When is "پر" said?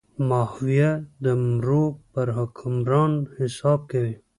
2.11-2.27